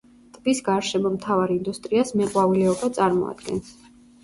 ტბის 0.35 0.61
გარშემო 0.69 1.11
მთავარ 1.17 1.53
ინდუსტრიას 1.57 2.15
მეყვავილეობა 2.23 2.91
წარმოადგენს. 2.99 3.73